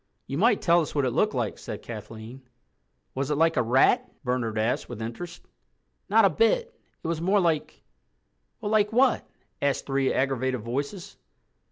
"You 0.25 0.35
might 0.39 0.63
tell 0.63 0.81
us 0.81 0.95
what 0.95 1.05
it 1.05 1.11
looked 1.11 1.35
like," 1.35 1.59
said 1.59 1.83
Kathleen. 1.83 2.41
"Was 3.13 3.29
it 3.29 3.35
like 3.37 3.55
a 3.55 3.61
rat?" 3.61 4.11
Bernard 4.23 4.57
asked 4.57 4.89
with 4.89 4.99
interest. 4.99 5.43
"Not 6.09 6.25
a 6.25 6.29
bit. 6.31 6.73
It 7.03 7.07
was 7.07 7.21
more 7.21 7.39
like—" 7.39 7.83
"Well, 8.59 8.71
like 8.71 8.91
what?" 8.91 9.29
asked 9.61 9.85
three 9.85 10.11
aggravated 10.11 10.61
voices. 10.61 11.17